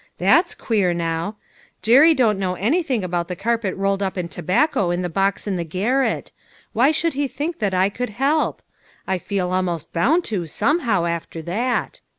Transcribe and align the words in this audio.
That's 0.17 0.55
queer 0.55 0.95
now! 0.95 1.35
Jerry 1.83 2.15
don't 2.15 2.39
know 2.39 2.55
anything 2.55 3.03
about 3.03 3.27
the 3.27 3.35
carpet 3.35 3.75
rolled 3.77 4.01
up 4.01 4.17
in 4.17 4.29
to 4.29 4.41
bacco 4.41 4.89
in 4.89 5.03
the 5.03 5.09
box 5.13 5.45
in 5.45 5.57
the 5.57 5.63
garret; 5.63 6.31
why 6.73 6.89
should 6.89 7.13
he 7.13 7.27
think 7.27 7.59
that 7.59 7.75
I 7.75 7.89
could 7.89 8.09
help? 8.09 8.63
I 9.05 9.19
feel 9.19 9.51
almost 9.51 9.93
bound 9.93 10.23
to, 10.23 10.47
somehow, 10.47 11.05
after 11.05 11.43
that. 11.43 12.01